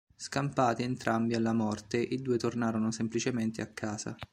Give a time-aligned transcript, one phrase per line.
[0.15, 4.15] Scampati entrambi alla morte, i due tornarono semplicemente a casa.